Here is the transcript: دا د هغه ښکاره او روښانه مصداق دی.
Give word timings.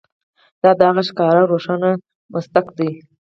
دا 0.61 0.71
د 0.79 0.81
هغه 0.89 1.03
ښکاره 1.09 1.39
او 1.43 1.49
روښانه 1.53 1.89
مصداق 2.33 2.67
دی. 2.77 2.89